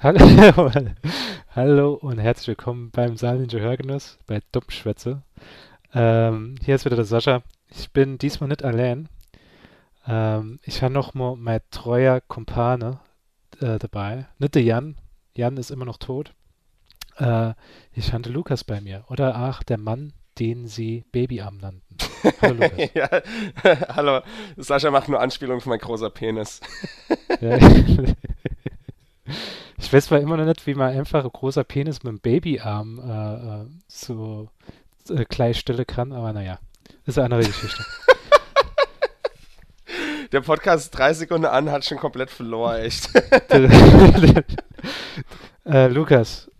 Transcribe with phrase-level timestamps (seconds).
[0.00, 0.20] Hallo,
[1.56, 5.22] hallo und herzlich willkommen beim Saarländische Hörgenuss bei Dummschwätze.
[5.92, 7.42] Ähm, hier ist wieder der Sascha.
[7.68, 9.08] Ich bin diesmal nicht allein.
[10.06, 13.00] Ähm, ich habe noch mal mein treuer Kumpane
[13.60, 14.28] äh, dabei.
[14.38, 14.94] Nicht der Jan.
[15.36, 16.32] Jan ist immer noch tot.
[17.16, 17.54] Äh,
[17.92, 19.02] ich hatte Lukas bei mir.
[19.08, 21.96] Oder ach, der Mann, den sie Babyarm nannten.
[22.40, 22.90] Hallo Lukas.
[22.94, 23.08] ja,
[23.96, 24.20] hallo.
[24.56, 26.60] Sascha macht nur Anspielung für mein großer Penis.
[29.78, 32.98] Ich weiß zwar immer noch nicht, wie man einfach ein großer Penis mit einem Babyarm
[32.98, 34.48] äh, äh so
[35.10, 36.58] äh, gleichstellen kann, aber naja,
[37.06, 37.84] ist eine andere Geschichte.
[40.32, 43.08] Der Podcast drei Sekunden an hat schon komplett verloren, echt.
[45.64, 46.50] äh, Lukas,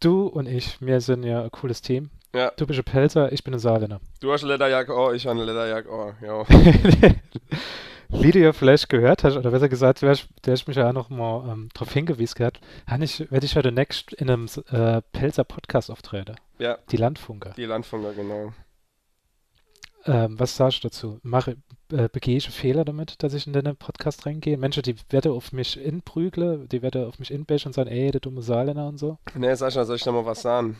[0.00, 2.10] du und ich, wir sind ja ein cooles Team.
[2.34, 2.52] Ja.
[2.56, 4.00] Du bist ein Pelzer, ich bin ein Saarländer.
[4.20, 6.44] Du hast eine Lederjacke, oh, ich habe eine Lederjacke, oh, ja.
[8.10, 10.88] Wie du ja vielleicht gehört hast, oder besser gesagt, du hast, du hast mich ja
[10.88, 12.60] auch noch mal ähm, darauf hingewiesen gehabt,
[13.00, 16.36] ich, werde ich heute next in einem äh, Pelzer Podcast auftreten.
[16.58, 16.78] Ja.
[16.90, 17.52] Die Landfunker.
[17.56, 18.52] Die Landfunker, genau.
[20.06, 21.20] Ähm, was sagst du dazu?
[21.22, 21.56] Mache,
[21.92, 24.56] äh, begehe ich Fehler damit, dass ich in den Podcast reingehe?
[24.56, 28.20] Menschen, die werden auf mich inprügeln, die werden auf mich inbashen und sagen, ey, der
[28.20, 29.18] dumme Saarländer und so.
[29.34, 30.78] Nee, Sascha, soll ich noch mal was sagen?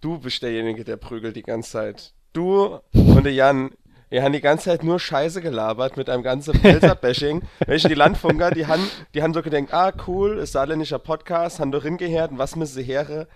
[0.00, 2.12] Du bist derjenige, der prügelt die ganze Zeit.
[2.32, 3.70] Du und der Jan,
[4.16, 7.42] wir haben die ganze Zeit nur Scheiße gelabert mit einem ganzen Pelzer-Bashing.
[7.66, 11.70] Welche die Landfunker, die haben, die haben so gedacht, ah, cool, ist saarländischer Podcast, haben
[11.70, 13.26] doch hingehört und was müssen sie her?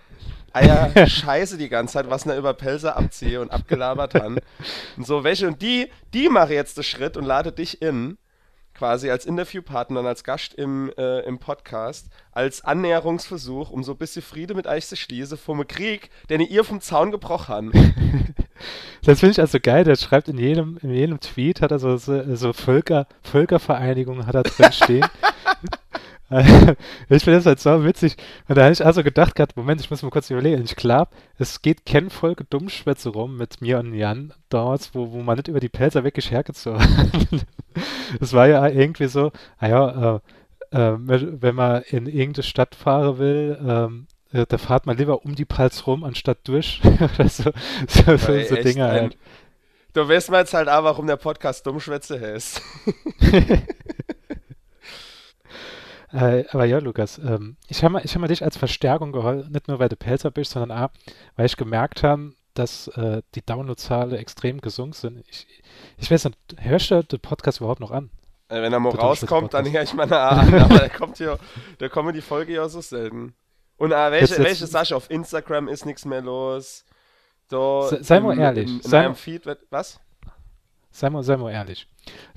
[0.53, 4.39] Eier Scheiße die ganze Zeit, was da über Pelzer abziehe und abgelabert haben.
[4.97, 8.17] Und so welche, und die, die mache jetzt den Schritt und lade dich in
[8.81, 13.97] quasi als Interviewpartner und als Gast im, äh, im Podcast, als Annäherungsversuch, um so ein
[13.99, 17.75] bisschen Friede mit euch zu schließen vom Krieg, den ihr vom Zaun gebrochen habt.
[19.03, 21.97] Das finde ich also geil, der schreibt in jedem, in jedem Tweet, hat er so,
[21.97, 25.05] so, so Völker, Völkervereinigung hat er drin stehen.
[27.09, 28.15] ich finde das halt so witzig.
[28.47, 30.63] Und da habe ich also gedacht gehabt, Moment, ich muss mal kurz überlegen.
[30.63, 35.17] Ich glaube, es geht kein Folge Dummschwätze rum mit mir und Jan damals, wo, wo
[35.19, 37.09] man nicht über die Pelzer wirklich hergezogen hat.
[38.19, 39.31] Es war ja irgendwie so,
[39.61, 40.19] naja,
[40.71, 45.23] äh, äh, wenn man in irgendeine Stadt fahren will, ähm, äh, da fahrt man lieber
[45.23, 46.81] um die Pals rum, anstatt durch.
[47.15, 47.51] Oder so,
[47.87, 49.17] so, so, so Dinge halt.
[49.93, 52.61] Du weißt mal jetzt halt auch, warum der Podcast Dummschwätze heißt.
[56.13, 59.67] Äh, aber ja, Lukas, ähm, ich habe mal, hab mal dich als Verstärkung geholt, nicht
[59.67, 60.89] nur weil du Pelzer bist, sondern auch,
[61.35, 65.23] weil ich gemerkt habe, dass äh, die Downloadzahlen extrem gesunken sind.
[65.29, 65.47] Ich,
[65.97, 68.09] ich weiß nicht, hörst du den Podcast überhaupt noch an?
[68.49, 71.39] Äh, wenn er mal rauskommt, dann höre ich mal an, aber der kommt hier,
[71.77, 73.33] da kommen die Folge ja so selten.
[73.77, 76.83] Und äh, welche, jetzt, welche Sascha auf Instagram ist nichts mehr los?
[77.47, 78.67] Da sei mal ehrlich.
[78.67, 79.99] In, in sei Feed, was?
[80.91, 81.87] Sei mal, sei mal ehrlich.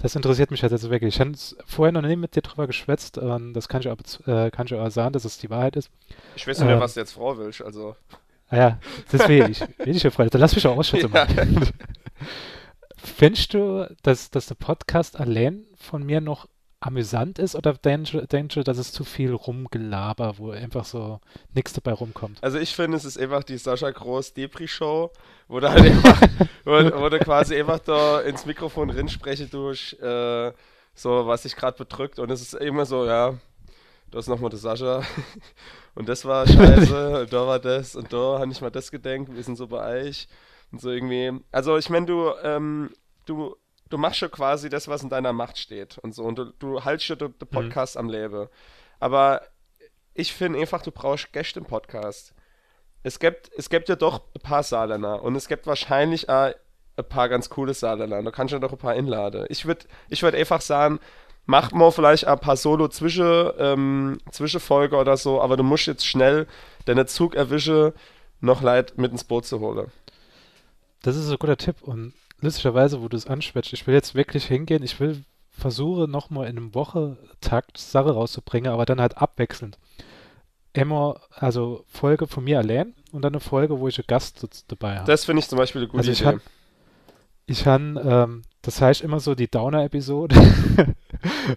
[0.00, 1.15] Das interessiert mich halt jetzt wirklich.
[1.15, 1.32] Ich habe
[1.66, 3.19] vorher noch nie mit dir drüber geschwätzt.
[3.19, 5.91] und das kann ich auch, äh, kann ich auch sagen, dass es die Wahrheit ist.
[6.37, 7.97] Ich weiß nicht ähm, was du jetzt Frau willst, also.
[8.48, 8.78] Ah ja,
[9.10, 9.60] das will ich.
[9.60, 10.10] Will ich ja.
[10.10, 11.10] Dann lass mich auch ausschätzen.
[11.12, 11.26] Ja.
[12.97, 16.48] Findest du, dass, dass der Podcast allein von mir noch
[16.84, 18.12] amüsant ist oder denkst
[18.55, 21.21] du, dass es zu viel rumgelaber, wo einfach so
[21.55, 22.39] nichts dabei rumkommt?
[22.43, 25.11] Also ich finde, es ist einfach die Sascha Groß Depri-Show,
[25.49, 26.21] wo du halt einfach,
[26.65, 30.53] wo, wo du quasi einfach da ins Mikrofon rinspreche durch äh,
[30.94, 33.34] so, was sich gerade bedrückt und es ist immer so, ja,
[34.11, 35.03] da ist nochmal der Sascha
[35.94, 39.34] und das war scheiße und da war das und da habe ich mal das gedenkt,
[39.34, 40.28] wir sind so bei euch
[40.71, 41.33] und so irgendwie.
[41.50, 42.91] Also ich meine, du, ähm,
[43.27, 43.56] du
[43.91, 46.25] du machst schon quasi das, was in deiner Macht steht und so.
[46.25, 47.47] Und du, du hältst schon den mhm.
[47.47, 48.00] Podcast mhm.
[48.00, 48.49] am Leben.
[49.00, 49.43] Aber
[50.15, 52.34] ich finde einfach, du brauchst Gäste im Podcast.
[53.03, 56.53] Es gibt, es gibt ja doch ein paar Saarländer und es gibt wahrscheinlich auch
[56.97, 58.23] ein paar ganz coole Saarländer.
[58.23, 59.47] Da kannst du ja doch ein paar inladen.
[59.49, 61.00] Ich würde ich würd einfach sagen,
[61.44, 66.47] mach mal vielleicht ein paar Solo-Zwischen, ähm, Zwischenfolge oder so, aber du musst jetzt schnell
[66.87, 67.93] deine Zug erwischen,
[68.41, 69.91] noch Leid mit ins Boot zu holen.
[71.03, 74.44] Das ist ein guter Tipp und lustigerweise, wo du es ansprichst, ich will jetzt wirklich
[74.47, 79.79] hingehen, ich will versuche nochmal in einem Woche-Takt Sache rauszubringen, aber dann halt abwechselnd.
[80.73, 84.96] Immer, also Folge von mir allein und dann eine Folge, wo ich einen Gast dabei
[84.96, 85.06] habe.
[85.06, 86.29] Das finde ich zum Beispiel eine gute also ich Idee.
[86.29, 86.41] Han,
[87.46, 90.34] ich habe, ähm, das heißt immer so die Downer-Episode,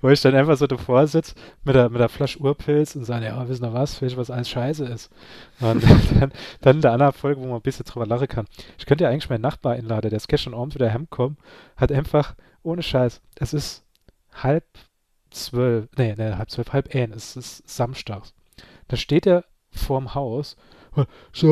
[0.01, 3.25] wo ich dann einfach so davor sitze mit der, mit der Flasche Urpilz und sage,
[3.25, 5.09] ja, wissen wir was, ich was alles scheiße ist.
[5.61, 5.83] Und
[6.19, 8.45] dann, dann in der anderen Folge, wo man ein bisschen drüber lachen kann.
[8.77, 11.37] Ich könnte ja eigentlich meinen Nachbar einladen, der ist gestern Abend wieder heimgekommen,
[11.77, 13.85] hat einfach, ohne Scheiß, es ist
[14.33, 14.65] halb
[15.29, 18.33] zwölf, nee, nee, halb zwölf, halb ein, es ist samstags.
[18.89, 20.57] Da steht er vorm Haus,
[21.33, 21.43] es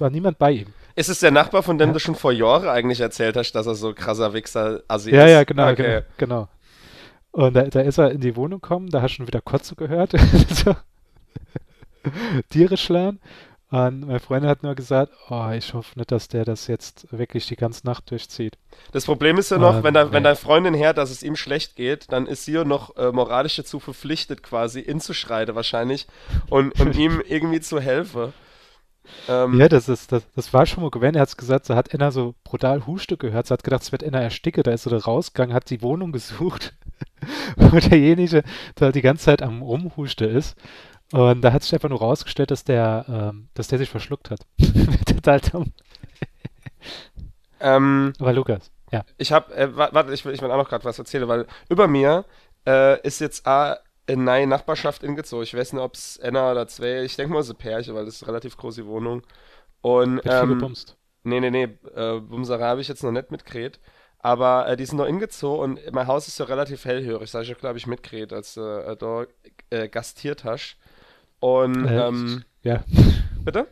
[0.00, 0.74] war niemand bei ihm.
[0.94, 3.74] Ist es der Nachbar, von dem du schon vor Jahren eigentlich erzählt hast, dass er
[3.74, 5.30] so krasser Wichser Assi ja, ist?
[5.30, 6.02] Ja, ja, genau, okay.
[6.16, 6.48] genau, genau.
[7.32, 9.76] Und da, da ist er in die Wohnung gekommen, da hast du schon wieder Kotze
[9.76, 10.12] gehört.
[10.48, 10.74] so.
[12.48, 13.20] Tiere schlagen.
[13.70, 17.46] Und meine Freundin hat nur gesagt, oh, ich hoffe nicht, dass der das jetzt wirklich
[17.46, 18.58] die ganze Nacht durchzieht.
[18.90, 20.12] Das Problem ist ja noch, ähm, wenn, da, nee.
[20.12, 23.12] wenn deine Freundin hört, dass es ihm schlecht geht, dann ist sie ja noch äh,
[23.12, 26.08] moralisch dazu verpflichtet, quasi inzuschreiten wahrscheinlich
[26.48, 28.32] und, und ihm irgendwie zu helfen.
[29.28, 31.14] Ähm, ja, das ist, das, das war schon mal gewesen.
[31.16, 33.46] Er hat gesagt, so hat einer so brutal Huste gehört.
[33.46, 34.62] Sie hat gedacht, es wird einer ersticke.
[34.62, 36.74] Da ist er rausgegangen, hat die Wohnung gesucht,
[37.56, 38.42] wo derjenige
[38.74, 40.56] da die ganze Zeit am Rumhuste ist.
[41.12, 44.40] Und da hat sich einfach nur rausgestellt, dass der, ähm, dass der sich verschluckt hat.
[45.06, 45.72] Total dumm.
[47.60, 49.04] Ähm, Aber Lukas, ja.
[49.18, 51.88] Ich habe, äh, warte, ich will, ich will auch noch gerade was erzählen, weil über
[51.88, 52.24] mir
[52.66, 53.78] äh, ist jetzt A,
[54.10, 55.44] in neue Nachbarschaft ingezogen.
[55.44, 58.04] Ich weiß nicht, ob es einer oder zwei, ich denke mal, es ist Pärche, weil
[58.04, 59.22] das ist eine relativ große Wohnung.
[59.80, 60.74] Und, ähm.
[61.22, 61.64] Nee, nee, nee,
[61.94, 63.78] äh, Bumserei habe ich jetzt noch nicht mitgekriegt.
[64.18, 67.56] Aber äh, die sind noch ingezogen und mein Haus ist ja relativ hellhörig, sag ich,
[67.56, 69.24] glaube ich, mitgekriegt, als du äh, da
[69.70, 70.76] äh, gastiert hast.
[71.40, 72.84] Und, äh, ähm, ja.
[73.44, 73.66] Bitte?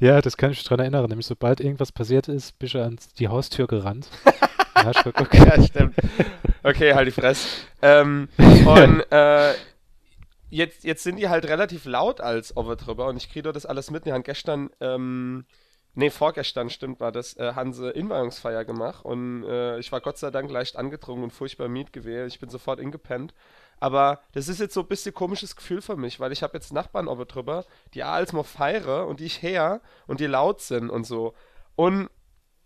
[0.00, 1.08] Ja, das kann ich mich daran erinnern.
[1.08, 4.08] Nämlich, sobald irgendwas passiert ist, bist du an die Haustür gerannt.
[4.82, 4.92] ja,
[5.32, 5.94] ja, stimmt.
[6.62, 7.48] Okay, halt die Fresse.
[7.82, 9.54] Ähm, und äh,
[10.50, 14.04] jetzt, jetzt sind die halt relativ laut als Overtripper und ich kriege das alles mit.
[14.04, 15.46] Wir haben gestern, ähm,
[15.94, 20.30] nee, vorgestern, stimmt, war das, äh, Hanse Inweihungsfeier gemacht und äh, ich war Gott sei
[20.30, 22.32] Dank leicht angetrunken und furchtbar Miet gewählt.
[22.32, 23.34] Ich bin sofort ingepennt.
[23.80, 26.72] Aber das ist jetzt so ein bisschen komisches Gefühl für mich, weil ich habe jetzt
[26.72, 27.64] Nachbarn oben drüber,
[27.94, 31.34] die als mal feiere und die ich her und die laut sind und so.
[31.76, 32.10] Und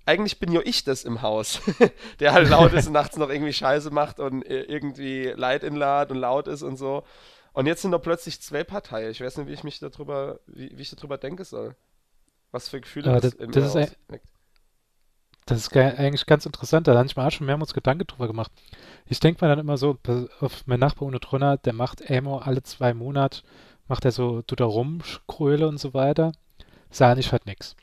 [0.05, 1.61] eigentlich bin ja ich das im Haus,
[2.21, 6.19] der halt laut ist und nachts noch irgendwie Scheiße macht und irgendwie Leid inlad und
[6.19, 7.05] laut ist und so.
[7.53, 9.11] Und jetzt sind da plötzlich zwei Parteien.
[9.11, 11.77] Ich weiß nicht, wie ich mich darüber, wie, wie ich darüber denken soll.
[12.51, 14.21] Was für Gefühle Aber das, das, das ist ein,
[15.47, 16.87] das ist eigentlich ganz interessant.
[16.87, 18.53] Da habe ich mir auch schon mehrmals Gedanken drüber gemacht.
[19.07, 19.99] Ich denke mir dann immer so,
[20.41, 23.43] auf mein Nachbar ohne Trunner, der macht Amo alle zwei Monate,
[23.89, 26.33] macht er so, tut er rumkröle und so weiter.
[26.91, 27.77] Sah ich halt nichts.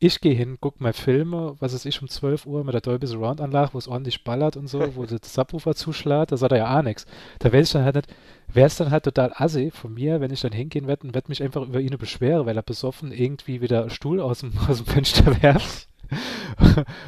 [0.00, 3.06] Ich gehe hin, gucke mal Filme, was ist ich, um 12 Uhr mit der Dolby
[3.06, 6.58] Surround Anlage, wo es ordentlich ballert und so, wo das Subwoofer zuschlägt, da sagt er
[6.58, 7.06] ja auch nichts.
[7.38, 8.14] Da weiß ich dann halt nicht,
[8.48, 11.28] wäre es dann halt total assi von mir, wenn ich dann hingehen werde und werde
[11.28, 14.86] mich einfach über ihn beschweren, weil er besoffen irgendwie wieder Stuhl aus dem, aus dem
[14.86, 15.88] Fenster werft.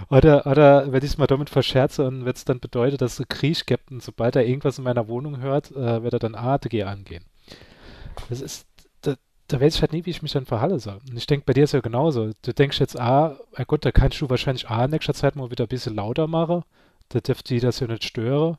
[0.08, 3.26] oder, oder wenn ich es mal damit verscherze und wenn es dann bedeutet, dass er
[3.26, 6.84] Krieg gibt und sobald er irgendwas in meiner Wohnung hört, äh, wird er dann ATG
[6.84, 7.24] angehen.
[8.30, 8.66] Das ist,
[9.48, 10.98] da, weiß ich halt nie, wie ich mich dann verhalle soll.
[11.08, 12.30] Und ich denke, bei dir ist ja genauso.
[12.42, 15.64] Du denkst jetzt, ah, gut, da kannst du wahrscheinlich A in nächster Zeit mal wieder
[15.64, 16.62] ein bisschen lauter machen.
[17.10, 18.58] Da dürfte die das ja nicht stören.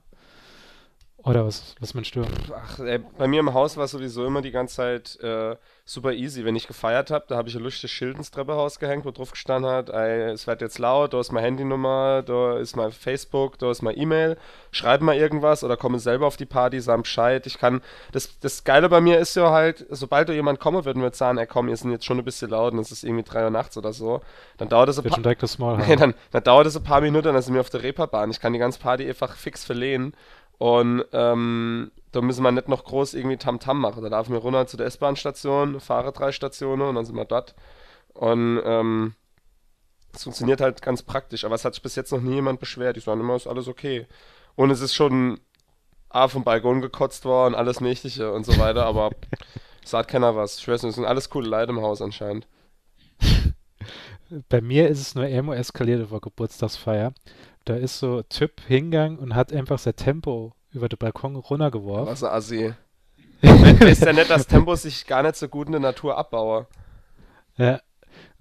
[1.24, 2.30] Oder was, was man stört?
[2.56, 6.46] Ach, ey, bei mir im Haus war sowieso immer die ganze Zeit äh, super easy.
[6.46, 9.32] Wenn ich gefeiert habe, da habe ich ein lustiges Schild ins Treppehaus gehängt, wo drauf
[9.32, 13.58] gestanden hat, ey, es wird jetzt laut, da ist meine Handynummer, da ist mein Facebook,
[13.58, 14.38] da ist meine E-Mail.
[14.72, 17.48] Schreib mal irgendwas oder komme selber auf die Party, sag Bescheid.
[17.48, 17.82] Ich kann,
[18.12, 21.16] das, das Geile bei mir ist ja halt, sobald da jemand kommen wird und wird
[21.16, 23.44] sagen, ey komm, ihr sind jetzt schon ein bisschen laut und es ist irgendwie drei
[23.44, 24.22] Uhr nachts oder so,
[24.58, 25.18] dann dauert es ein paar...
[25.98, 28.30] dann, dann dauert es ein paar Minuten, dann sind wir auf der Reeperbahn.
[28.30, 30.14] Ich kann die ganze Party einfach fix verlehen
[30.58, 34.04] und ähm, da müssen wir nicht noch groß irgendwie Tamtam -Tam machen.
[34.04, 37.54] Da laufen wir runter zu der S-Bahn-Station, fahre drei Stationen und dann sind wir dort.
[38.14, 39.14] Und ähm,
[40.14, 42.96] es funktioniert halt ganz praktisch, aber es hat sich bis jetzt noch nie jemand beschwert.
[42.96, 44.08] Die sagen immer, ist alles okay.
[44.56, 45.40] Und es ist schon
[46.10, 49.12] A vom Balkon gekotzt worden, alles Mögliche und so weiter, aber
[49.84, 50.58] es sagt keiner was.
[50.58, 52.48] Ich weiß nicht, es sind alles coole Leute im Haus anscheinend.
[54.50, 57.14] Bei mir ist es nur Emo eskaliert über Geburtstagsfeier.
[57.66, 62.08] Da ist so Typ hingegangen und hat einfach sein Tempo über den Balkon runtergeworfen.
[62.08, 62.74] Was ein Assi.
[63.42, 66.68] ist ja nett, dass Tempo sich gar nicht so gut in der Natur abbaue.
[67.58, 67.82] Ja.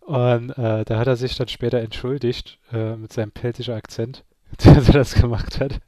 [0.01, 4.25] Und äh, da hat er sich dann später entschuldigt äh, mit seinem peltischen Akzent,
[4.59, 5.81] dass er das gemacht hat.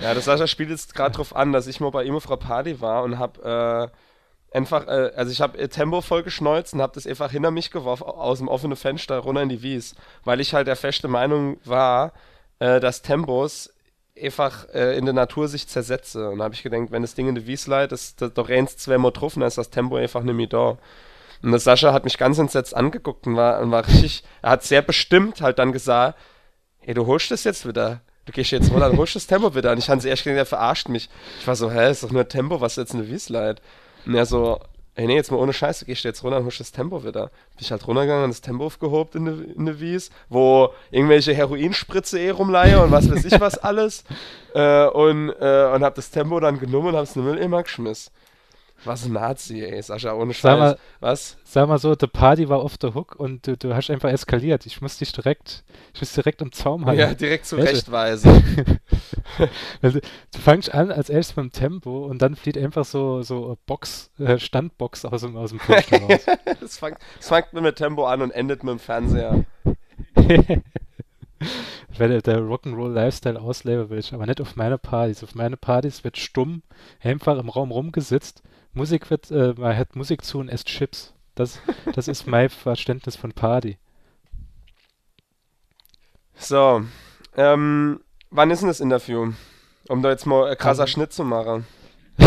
[0.00, 2.36] Ja, das Sascha spielt jetzt gerade drauf an, dass ich mal bei ihm auf einer
[2.36, 3.88] Party war und hab äh,
[4.52, 8.04] einfach, äh, also ich habe Tempo voll geschneuzt und habe das einfach hinter mich geworfen
[8.04, 9.94] aus dem offenen Fenster runter in die Wies,
[10.24, 12.12] weil ich halt der feste Meinung war,
[12.58, 13.72] äh, dass Tempos
[14.22, 16.30] einfach äh, in der Natur sich zersetze.
[16.30, 18.42] Und da habe ich gedacht, wenn das Ding in der Wies leiht, das, das, da
[18.42, 20.78] rennst zwei Mal drauf, dann ist das Tempo einfach nicht mehr da.
[21.42, 24.64] Und der Sascha hat mich ganz entsetzt angeguckt und war, und war richtig, er hat
[24.64, 26.18] sehr bestimmt halt dann gesagt,
[26.80, 28.00] hey, du holst das jetzt wieder.
[28.24, 29.72] Du gehst jetzt runter, du holst das Tempo wieder.
[29.72, 31.08] Und ich hatte erst gedacht, er verarscht mich.
[31.40, 33.30] Ich war so, hä, ist doch nur Tempo, was jetzt in der Wies.
[33.30, 34.60] Und er so,
[34.96, 37.26] ey, nee, jetzt mal ohne Scheiße, gehst du jetzt runter und holst das Tempo wieder.
[37.26, 41.34] Bin ich halt runtergegangen und das Tempo aufgehobt in der in de Wies, wo irgendwelche
[41.34, 44.04] Heroinspritze eh rumleihe und was weiß ich was alles.
[44.54, 47.62] Äh, und, äh, und hab das Tempo dann genommen und hab's in den Müll immer
[47.62, 48.10] geschmissen.
[48.84, 50.42] Was ein Nazi, ey, Sascha, ohne Scheiß.
[50.42, 51.36] Sag mal, Was?
[51.44, 54.66] sag mal so, the Party war off the hook und du, du hast einfach eskaliert.
[54.66, 55.64] Ich muss dich direkt,
[55.94, 57.00] ich muss direkt im Zaum halten.
[57.00, 58.70] Ja, direkt zurechtweisen.
[59.80, 60.00] Weil du,
[60.34, 64.10] du fängst an als erstes mit dem Tempo und dann flieht einfach so, so Box,
[64.18, 66.26] äh, Standbox aus dem, aus dem Fenster raus.
[66.62, 69.44] Es fängt, fängt mit Tempo an und endet mit dem Fernseher.
[71.98, 75.22] Wenn du der Rock'n'Roll Lifestyle ausleben willst, aber nicht auf meine Partys.
[75.22, 76.62] Auf meine Partys wird stumm,
[77.00, 78.42] einfach im Raum rumgesitzt.
[78.76, 81.14] Musik wird, äh, man hat Musik zu und esst Chips.
[81.34, 81.60] Das,
[81.94, 83.78] das ist mein Verständnis von Party.
[86.34, 86.82] So,
[87.36, 89.32] ähm, wann ist denn das Interview?
[89.88, 90.88] Um da jetzt mal ein krasser Ähm.
[90.88, 91.66] Schnitt zu machen.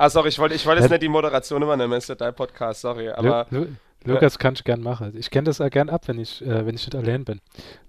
[0.00, 2.82] Ah, sorry, ich wollte ich wollte jetzt nicht die Moderation übernehmen, ist ja dein Podcast,
[2.82, 3.06] sorry.
[3.06, 3.66] Lu Aber Lu
[4.04, 5.16] Lukas kann ich gern machen.
[5.16, 7.40] Ich kenne das auch gern ab, wenn ich, äh, wenn ich nicht allein bin.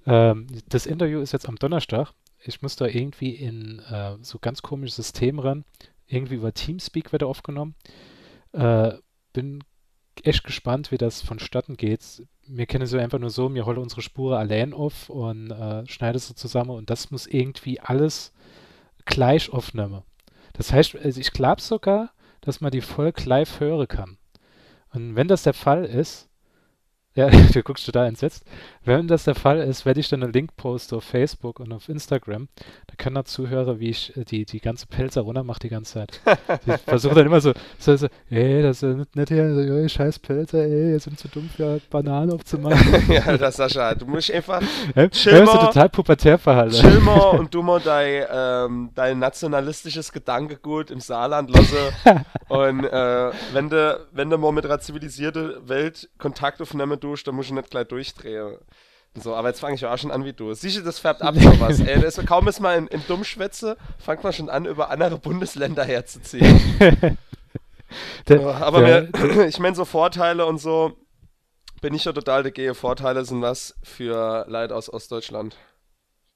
[0.07, 2.13] Ähm, das Interview ist jetzt am Donnerstag.
[2.41, 5.65] Ich muss da irgendwie in äh, so ganz komisches System ran.
[6.09, 7.75] Irgendwie über Teamspeak wird er aufgenommen.
[8.51, 8.93] Äh,
[9.31, 9.63] bin
[10.23, 12.23] echt gespannt, wie das vonstatten geht.
[12.47, 16.19] Wir kennen ja einfach nur so, wir holen unsere Spur allein auf und äh, schneiden
[16.19, 18.33] sie zusammen und das muss irgendwie alles
[19.05, 20.01] gleich aufnehmen.
[20.53, 22.11] Das heißt, also ich glaube sogar,
[22.41, 24.17] dass man die Folge live hören kann.
[24.91, 26.29] Und wenn das der Fall ist,
[27.15, 28.45] ja, du guckst total entsetzt.
[28.89, 31.89] Wenn das der Fall ist, werde ich dann einen Link posten auf Facebook und auf
[31.89, 32.47] Instagram.
[32.87, 35.93] Da können da Zuhörer, wie ich äh, die, die ganze Pelzer runter mache die ganze
[35.93, 36.19] Zeit.
[36.65, 40.17] Ich versuche dann immer so, so, so ey, das ist nicht, hier, so, ey, scheiß
[40.17, 43.03] Pelzer, ey, ihr sind zu dumm für Bananen aufzumachen.
[43.11, 44.59] ja, das Sascha, du musst einfach?
[45.11, 45.65] Chill Hörst du mal.
[45.67, 46.75] total pubertär verhalten.
[46.75, 51.93] chill mal und du mal dein, ähm, dein nationalistisches Gedankengut im Saarland lasse.
[52.47, 57.35] und äh, wenn du wenn du mal mit einer zivilisierten Welt Kontakt aufnehmen tust, dann
[57.35, 58.57] musst du nicht gleich durchdrehen.
[59.15, 60.53] So, aber jetzt fange ich auch schon an wie du.
[60.53, 61.79] Siehst du, das färbt ab sowas.
[61.79, 65.83] Ey, das, kaum ist man in, in Dummschwätze, fängt man schon an, über andere Bundesländer
[65.83, 66.61] herzuziehen.
[68.27, 70.95] Der- Ja, aber der- mir, ich meine, so Vorteile und so
[71.81, 72.75] bin ich ja total dagegen.
[72.75, 75.55] Vorteile sind was für Leute aus Ostdeutschland.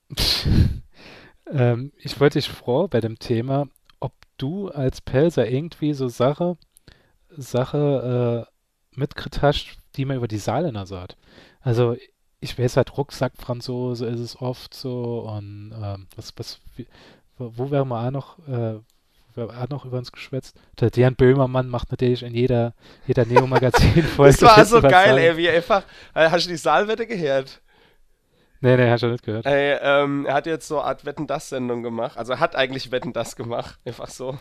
[1.52, 3.68] Ähm, ich wollte dich fragen bei dem Thema,
[4.00, 6.58] ob du als Pelzer irgendwie so Sache,
[7.30, 8.48] Sache
[8.98, 9.02] äh,
[9.42, 11.18] hast, die man über die Saarländer sagt.
[11.60, 11.98] Also
[12.44, 16.88] ich weiß halt Rucksackfranzose ist es oft so und ähm, was, was, wie,
[17.38, 18.80] wo, wären wir auch noch, äh,
[19.36, 20.60] wir auch noch über uns geschwätzt?
[20.80, 22.74] Der Dejan Böhmermann macht natürlich in jeder,
[23.08, 24.38] jeder Neo-Magazin-Folge.
[24.40, 25.84] Das war so geil, ey, wie einfach.
[26.14, 27.62] Äh, hast du die Saalwette gehört?
[28.64, 29.46] Nee, nee, hast du nicht gehört.
[29.46, 32.18] Ey, ähm, er hat jetzt so eine Art Wetten das Sendung gemacht.
[32.18, 34.38] Also er hat eigentlich Wetten das gemacht, einfach so.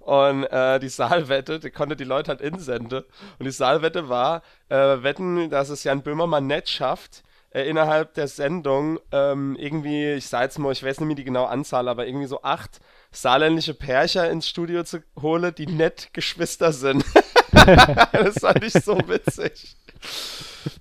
[0.00, 3.04] Und äh, die Saalwette, die konnte die Leute halt insenden.
[3.38, 7.23] Und die Saalwette war, äh, wetten, dass es Jan Böhmermann nicht schafft,
[7.54, 11.24] äh, innerhalb der Sendung ähm, irgendwie, ich sag jetzt mal, ich weiß nicht mehr die
[11.24, 12.80] genaue Anzahl, aber irgendwie so acht
[13.12, 17.04] saarländische Pärcher ins Studio zu holen, die nett Geschwister sind.
[17.52, 19.76] das fand ich so witzig.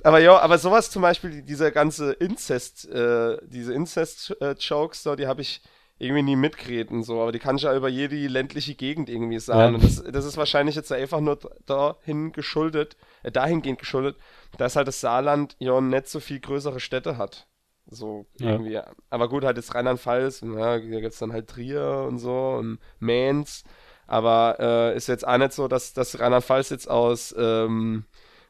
[0.01, 5.42] Aber ja, aber sowas zum Beispiel, dieser ganze Inzest, äh, diese Inzest-Jokes, so, die habe
[5.42, 5.62] ich
[6.00, 9.39] irgendwie nie mitgeredet und so, aber die kann ich ja über jede ländliche Gegend irgendwie
[9.39, 9.75] sagen.
[9.75, 9.80] Ja.
[9.80, 14.18] Und das, das ist wahrscheinlich jetzt einfach nur dahin geschuldet, äh, dahingehend geschuldet,
[14.57, 17.48] dass halt das Saarland ja nicht so viel größere Städte hat.
[17.88, 18.51] So Ja.
[18.51, 18.79] irgendwie.
[19.10, 23.63] Aber gut, halt jetzt Rheinland-Pfalz, ja, da gibt's dann halt Trier und so und Mainz.
[24.07, 28.05] Aber äh, ist jetzt auch nicht so, dass, dass Rheinland-Pfalz jetzt aus, ähm,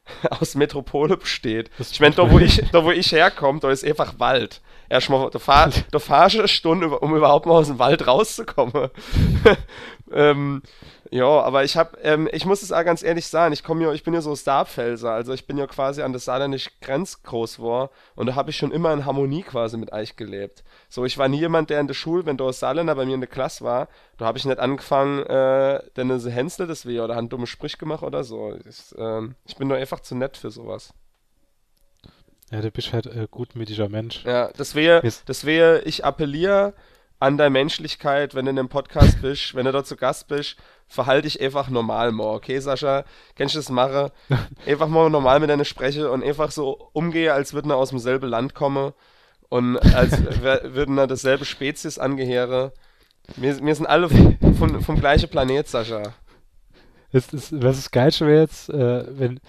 [0.29, 1.72] aus Metropole besteht.
[1.77, 4.62] Das- Ich meine, da wo ich, da wo ich herkomme, da ist einfach Wald.
[4.89, 8.89] Erstmal, da, fahr, fahrst du eine Stunde, um überhaupt mal aus dem Wald rauszukommen.
[10.12, 10.62] ähm,
[11.13, 13.93] ja, aber ich hab, ähm, ich muss es auch ganz ehrlich sagen, ich komme ja,
[13.93, 17.60] ich bin ja so Starpfelser, also ich bin ja quasi an der saarländischen Grenz groß
[17.60, 20.63] war und da habe ich schon immer in Harmonie quasi mit euch gelebt.
[20.89, 23.13] So, ich war nie jemand, der in der Schule, wenn da ein Saarländer bei mir
[23.13, 27.00] in der Klasse war, da habe ich nicht angefangen, äh, denn eine Hänsle das weh
[27.00, 28.55] oder einen dummen Sprich gemacht oder so.
[28.67, 30.96] Ich, ähm, ich bin nur einfach zu nett für sowas.
[32.50, 34.24] Ja, du bist halt äh, gutmütiger Mensch.
[34.25, 36.74] Ja, das wäre, das wäre, ich appelliere
[37.20, 40.58] an deine Menschlichkeit, wenn du in einem Podcast bist, wenn du da zu Gast bist,
[40.88, 43.05] verhalte dich einfach normal mal, okay, Sascha?
[43.36, 44.12] Kennst du das mache?
[44.67, 48.29] Einfach mal normal mit deiner Spreche und einfach so umgehe, als würden wir aus demselben
[48.29, 48.93] Land kommen
[49.50, 52.72] und als würden wir dasselbe Spezies angehören.
[53.38, 56.13] Wir, wir sind alle vom, vom gleichen Planet, Sascha.
[57.13, 59.39] Das ist, was ist geil schon jetzt, äh, wenn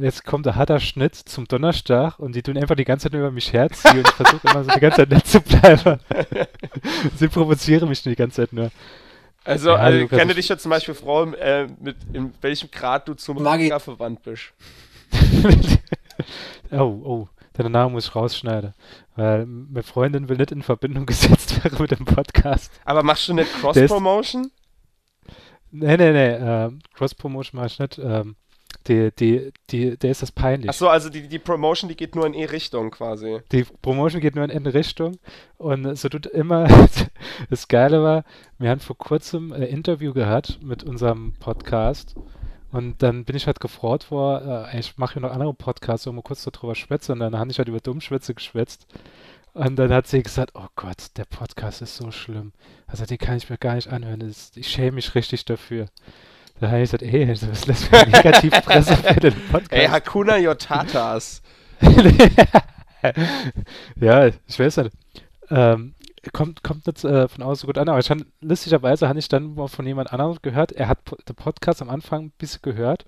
[0.00, 3.22] jetzt kommt der harter Schnitt zum Donnerstag und die tun einfach die ganze Zeit nur
[3.22, 6.00] über mich herziehen und ich versuche immer so die ganze Zeit nett zu bleiben.
[7.16, 8.70] Sie provozieren mich die ganze Zeit nur.
[9.44, 12.70] Also, Ja, also Lukas, kenne ich- dich ja zum Beispiel Frau, äh, mit in welchem
[12.70, 13.62] Grad du zum Maggi.
[13.64, 14.52] Rüdiger verwandt bist.
[16.70, 18.74] oh, oh, deine Name muss ich rausschneiden.
[19.16, 22.70] Weil meine Freundin will nicht in Verbindung gesetzt werden mit dem Podcast.
[22.84, 24.50] Aber machst du nicht Cross-Promotion?
[25.70, 27.98] Nee, nee, nee, äh, Cross-Promotion mache ich nicht.
[27.98, 28.36] Ähm,
[28.86, 30.68] die, die, die, der ist das peinlich.
[30.68, 33.40] Achso, also die, die Promotion, die geht nur in E-Richtung quasi.
[33.52, 35.18] Die Promotion geht nur in eine Richtung
[35.58, 36.68] und so tut immer,
[37.50, 38.24] das Geile war,
[38.58, 42.14] wir haben vor kurzem ein Interview gehabt mit unserem Podcast
[42.72, 46.12] und dann bin ich halt gefreut worden, äh, ich mache ja noch andere Podcasts, wo
[46.12, 48.86] wir kurz darüber schwätzen und dann habe ich halt über Dummschwätze geschwätzt
[49.54, 52.52] und dann hat sie gesagt, oh Gott, der Podcast ist so schlimm.
[52.86, 55.86] Also den kann ich mir gar nicht anhören, das, ich schäme mich richtig dafür.
[56.60, 59.72] Da habe ich gesagt, ey, was das für Negativpresse für den Podcast?
[59.72, 61.42] Ey, Hakuna Yotatas.
[64.00, 64.90] ja, ich weiß nicht.
[65.50, 65.94] Ähm,
[66.32, 69.28] kommt, kommt nicht äh, von außen so gut an, aber ich hab, lustigerweise habe ich
[69.28, 70.98] dann mal von jemand anderem gehört, er hat
[71.28, 73.04] den Podcast am Anfang ein bisschen gehört,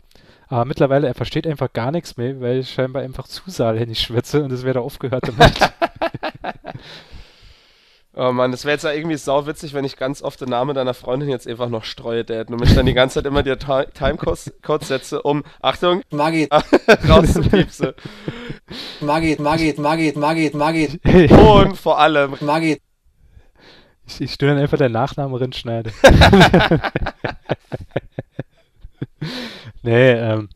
[0.48, 4.52] aber mittlerweile, er versteht einfach gar nichts mehr, weil ich scheinbar einfach zusaal schwitze und
[4.52, 5.58] es wäre aufgehört damit.
[8.12, 10.94] Oh Mann, das wäre jetzt ja irgendwie sauwitzig, wenn ich ganz oft den Namen deiner
[10.94, 14.50] Freundin jetzt einfach noch streue, Dad, und mich dann die ganze Zeit immer die Timecodes
[14.80, 16.50] setze, um, Achtung, Margit,
[17.08, 17.92] rauszupiepsen.
[19.00, 21.00] Margit, Margit, Margit, Margit, Margit,
[21.30, 22.82] Und vor allem, Margit.
[24.08, 25.92] Ich, ich störe dann einfach der Nachname drin schneide.
[29.82, 30.48] nee, ähm,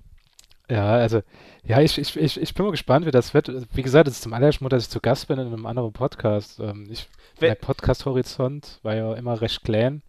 [0.68, 1.22] ja, also,
[1.62, 3.48] ja, ich, ich, ich, ich bin mal gespannt, wie das wird.
[3.74, 5.92] Wie gesagt, es ist zum allerersten Mal, dass ich zu Gast bin in einem anderen
[5.92, 6.58] Podcast.
[6.58, 7.08] Ähm, ich,
[7.40, 10.02] mein Podcast-Horizont war ja immer recht klein.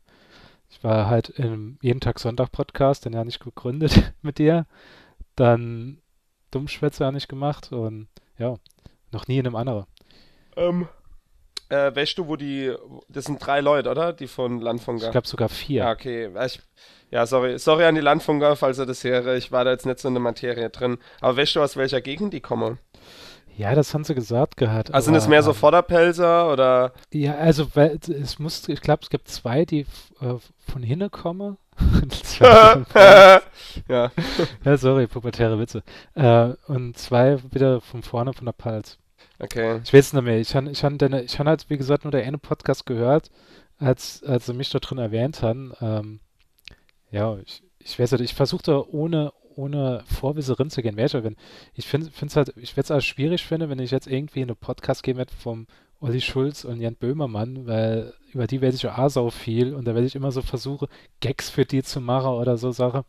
[0.69, 4.65] Ich war halt im jeden Tag Sonntag-Podcast, den ja nicht gegründet mit dir.
[5.35, 6.01] Dann
[6.51, 8.55] Dummschwätze auch nicht gemacht und ja,
[9.11, 9.85] noch nie in einem anderen.
[10.55, 10.87] Ähm,
[11.69, 12.73] äh, weißt du, wo die,
[13.09, 14.13] das sind drei Leute, oder?
[14.13, 15.05] Die von Landfunker.
[15.05, 15.83] Ich glaube sogar vier.
[15.83, 16.29] Ja, okay.
[16.45, 16.61] Ich,
[17.11, 17.57] ja, sorry.
[17.57, 19.35] Sorry an die Landfunker, falls er das höre.
[19.35, 20.97] Ich war da jetzt nicht so in der Materie drin.
[21.21, 22.77] Aber weißt du, aus welcher Gegend die kommen?
[23.57, 24.93] Ja, das haben sie gesagt gehabt.
[24.93, 26.93] Also sind es mehr so ähm, Vorderpelzer oder?
[27.13, 29.85] Ja, also weil, es muss, ich glaube, es gibt zwei, die
[30.21, 30.35] äh,
[30.71, 31.57] von hinten kommen.
[32.39, 32.85] ja.
[33.87, 35.83] ja, sorry, pubertäre Witze.
[36.15, 38.97] Äh, und zwei wieder von vorne von der Palz.
[39.39, 39.81] Okay.
[39.83, 40.39] Ich weiß nicht mehr.
[40.39, 43.31] Ich habe ich hab ich hab halt, wie gesagt, nur der eine Podcast gehört,
[43.77, 45.73] als, als sie mich da drin erwähnt haben.
[45.81, 46.19] Ähm,
[47.11, 50.97] ja, ich, ich weiß nicht, ich versuchte ohne, ohne Vorwisse gehen.
[50.97, 51.35] Welcher, wenn,
[51.73, 54.49] ich finde es halt, ich werde es auch schwierig finde, wenn ich jetzt irgendwie in
[54.49, 55.67] einen Podcast gehen werde vom
[56.01, 59.95] Olli Schulz und Jan Böhmermann, weil über die werde ich ja so viel und da
[59.95, 60.87] werde ich immer so versuchen,
[61.21, 63.03] Gags für die zu machen oder so Sachen.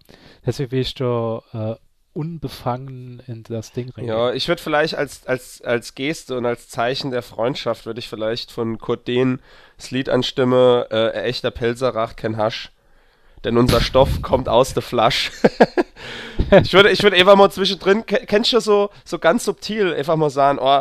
[0.44, 1.74] Deswegen will ich da äh,
[2.12, 4.04] unbefangen in das Ding rein.
[4.04, 8.08] Ja, ich würde vielleicht als, als, als Geste und als Zeichen der Freundschaft würde ich
[8.08, 9.40] vielleicht von Kurt Dehn
[9.76, 12.70] das Lied anstimme, äh, echter Pelzerach, kein Hasch
[13.46, 15.30] denn unser Stoff kommt aus der Flasche.
[16.50, 20.30] ich würde ich würd einfach mal zwischendrin, kennst du so, so ganz subtil einfach mal
[20.30, 20.80] sagen, oh,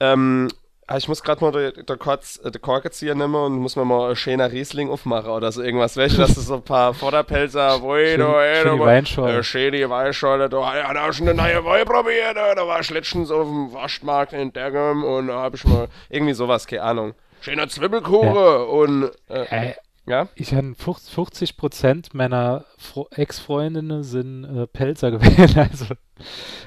[0.00, 0.48] ähm,
[0.86, 4.16] ah, ich muss gerade mal den de Kork de nehmen und muss mir mal ein
[4.16, 5.94] schöner Riesling aufmachen oder so irgendwas.
[5.94, 9.38] Du, dass du so ein paar Vorderpelzer, wo ich da, ey, da Weinschorle.
[9.38, 13.30] Äh, schöne Weinschorle, da hat er schon eine neue Wein probiert, da war ich letztens
[13.30, 17.14] auf dem Waschmarkt in Dergem und da habe ich mal irgendwie sowas, keine Ahnung.
[17.40, 18.56] Schöner Zwiebelkuchen ja.
[18.56, 19.10] und.
[19.28, 19.74] Äh, äh,
[20.06, 20.28] ja?
[20.34, 22.64] Ich habe 50 Prozent meiner
[23.10, 25.56] Ex-Freundinnen sind äh, Pelzer gewesen.
[25.70, 25.86] Also,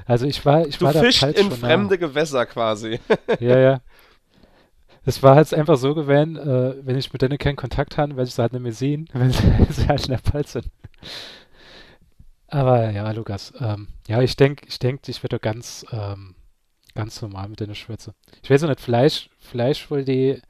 [0.06, 2.00] also ich war, ich du war fischst in fremde nah.
[2.00, 3.00] Gewässer quasi.
[3.40, 3.82] ja, ja.
[5.06, 8.28] Es war halt einfach so gewesen, äh, wenn ich mit denen keinen Kontakt habe, werde
[8.28, 10.68] ich sie halt nicht mehr sehen, wenn sie halt in der Pfalz sind.
[12.48, 16.36] Aber ja, Lukas, ähm, ja, ich denke, ich denke, ich werde ganz, ähm,
[16.96, 18.14] ganz normal mit denen schwätze.
[18.42, 20.42] Ich weiß auch nicht, vielleicht, vielleicht wohl die,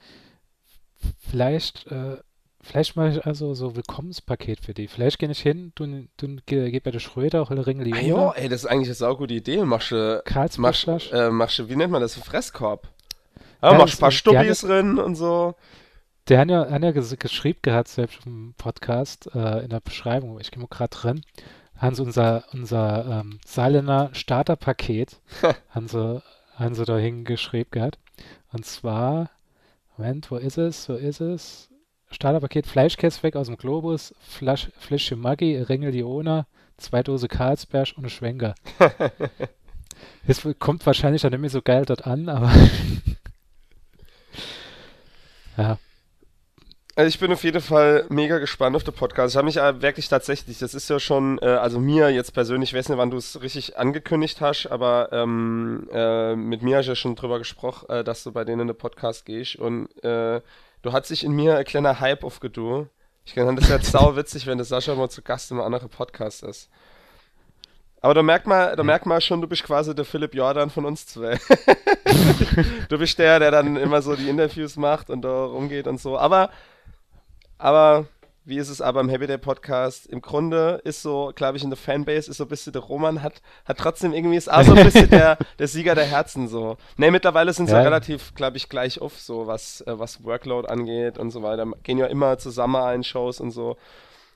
[1.20, 2.18] vielleicht, äh,
[2.62, 4.88] Vielleicht mache ich also so Willkommenspaket für die.
[4.88, 8.50] Vielleicht gehe ich hin, du, du geh bei der Schröder, hol Ringel ah, Ja, ey,
[8.50, 9.64] das ist eigentlich eine saugute Idee.
[9.64, 10.22] Machst du,
[10.58, 12.90] machst, äh, machst wie nennt man das, Fresskorb?
[13.62, 15.56] Ja, ja machst ein paar Stubbis drin und so.
[16.28, 20.52] Der hat ja, hat ja geschrieben gehabt, selbst im Podcast, äh, in der Beschreibung, ich
[20.52, 21.22] gehe mal gerade drin,
[21.78, 25.20] haben sie unser, unser ähm, Salener Starterpaket,
[25.70, 26.22] haben sie,
[26.56, 27.98] haben sie da hingeschrieben gehabt.
[28.52, 29.32] Und zwar,
[29.98, 31.69] Moment, wo ist es, wo ist es?
[32.12, 38.04] Starterpaket Fleischkäse weg aus dem Globus, Flasch, Fläschchen Maggi, Ringel Diona, zwei Dose Karlsberg und
[38.04, 38.56] eine Schwenker.
[40.28, 42.52] Es kommt wahrscheinlich dann nicht mehr so geil dort an, aber
[45.58, 45.78] ja.
[46.96, 49.34] Also ich bin auf jeden Fall mega gespannt auf den Podcast.
[49.34, 52.78] Ich habe mich wirklich tatsächlich, das ist ja schon, äh, also mir jetzt persönlich, ich
[52.78, 56.92] weiß nicht, wann du es richtig angekündigt hast, aber ähm, äh, mit mir hast du
[56.92, 60.42] ja schon drüber gesprochen, äh, dass du bei denen in den Podcast gehst und äh,
[60.82, 62.88] du hat sich in mir ein kleiner Hype aufgedu.
[63.26, 65.90] Ich kann das jetzt sau witzig, wenn der Sascha mal zu Gast in einem anderen
[65.90, 66.70] Podcast ist.
[68.02, 70.86] Aber da merkt man, da merkt man schon, du bist quasi der Philipp Jordan von
[70.86, 71.38] uns zwei.
[72.90, 76.18] du bist der, der dann immer so die Interviews macht und da rumgeht und so.
[76.18, 76.50] Aber,
[77.58, 78.08] aber
[78.50, 80.08] wie ist es aber im Happy Day Podcast?
[80.08, 83.22] Im Grunde ist so, glaube ich, in der Fanbase ist so ein bisschen der Roman
[83.22, 86.78] hat, hat trotzdem irgendwie ist auch so ein bisschen der, der Sieger der Herzen so.
[86.98, 87.82] Ne, mittlerweile sind sie Ja.
[87.82, 91.66] relativ, glaube ich, gleich auf, so was, äh, was Workload angeht und so weiter.
[91.84, 93.78] Gehen ja immer zusammen ein Shows und so.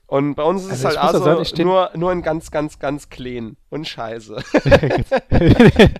[0.06, 3.08] Und bei uns ist Also es halt auch sagen, nur, nur in ganz, ganz, ganz
[3.08, 4.36] clean und scheiße.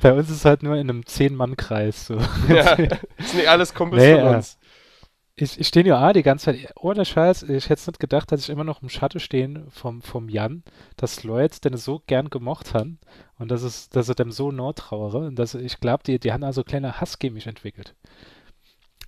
[0.00, 2.06] Bei uns ist es halt nur in einem Zehn-Mann-Kreis.
[2.06, 2.18] So.
[2.48, 2.72] ja,
[3.18, 4.58] ist nicht alles Kumpels Nee, von uns.
[5.38, 8.40] Ich, ich stehe ja die ganze Zeit, ohne Scheiß, ich hätte es nicht gedacht, dass
[8.40, 10.64] ich immer noch im Schatten stehen vom, vom Jan,
[10.96, 12.98] dass Leute den so gern gemocht haben
[13.38, 16.32] und dass, es, dass er dem so nah trauere und dass ich glaube, die, die
[16.32, 17.94] haben also kleine Hass gegen mich entwickelt.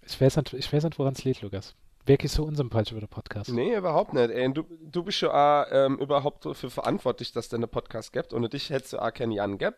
[0.03, 1.75] Ich weiß nicht, ich weiß nicht woran es liegt, Lukas.
[2.05, 3.51] Wirklich so unsympathisch über den Podcast.
[3.51, 4.31] Nee, überhaupt nicht.
[4.31, 8.35] Ey, du, du bist ja auch, ähm, überhaupt dafür verantwortlich, dass es einen Podcast gibt.
[8.35, 9.77] Ohne dich hättest du auch keinen Jan gab.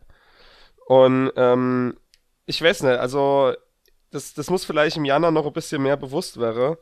[0.87, 1.97] Und ähm,
[2.47, 3.53] ich weiß nicht, also
[4.11, 6.77] das, das muss vielleicht im Januar noch ein bisschen mehr bewusst werden,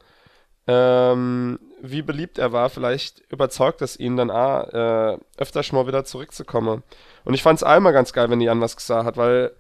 [0.67, 2.71] ähm, wie beliebt er war.
[2.71, 6.83] Vielleicht überzeugt es ihn dann auch, äh, öfter schon mal wieder zurückzukommen.
[7.25, 9.53] Und ich fand es einmal ganz geil, wenn Jan was gesagt hat, weil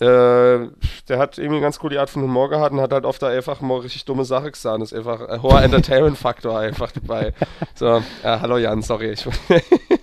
[0.00, 0.68] äh,
[1.08, 3.62] der hat irgendwie ganz coole Art von Humor gehabt und hat halt oft da einfach
[3.62, 4.82] mal richtig dumme Sache gesagt.
[4.82, 7.32] Das ist einfach ein hoher Entertainment-Faktor einfach dabei.
[7.74, 9.10] So, ja, hallo Jan, sorry.
[9.10, 9.26] Ich,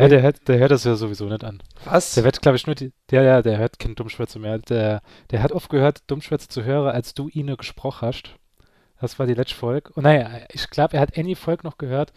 [0.00, 1.62] Ja, der hört, der hört das ja sowieso nicht an.
[1.84, 2.14] was?
[2.14, 4.58] Der wird, glaube ich, nur die, der, ja, der hört kein Dummschwätze mehr.
[4.58, 8.34] Der, der hat oft gehört, Dummschwätze zu hören, als du ihn gesprochen hast.
[9.00, 9.92] Das war die letzte Folge.
[9.94, 12.12] Und naja, ich glaube, er hat any Folge noch gehört,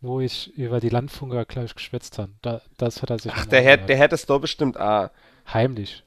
[0.00, 2.32] wo ich über die Landfunker, glaube ich, geschwätzt habe.
[2.42, 5.10] Da, das hat er sich Ach, der, hätt, der hätte es doch bestimmt auch.
[5.52, 6.04] Heimlich.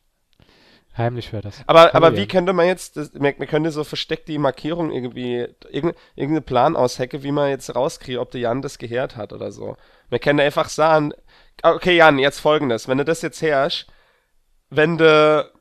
[0.95, 1.62] Heimlich hört das.
[1.65, 5.47] Aber, aber wie könnte man jetzt, das, man, man könnte so versteckt die Markierung irgendwie,
[5.69, 9.51] irgendein, irgendeinen Plan aushecke, wie man jetzt rauskriegt, ob der Jan das gehört hat oder
[9.51, 9.75] so.
[10.12, 11.12] Man könnte einfach sagen,
[11.63, 13.88] okay Jan, jetzt folgendes, wenn du das jetzt herrsch,
[14.69, 15.51] wenn du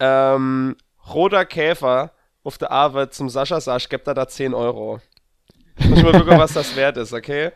[0.00, 5.00] ähm, roter Käfer auf der Arbeit zum Sascha sagst, gibt er da 10 Euro.
[5.78, 7.52] Ich muss mal gucken, was das wert ist, okay?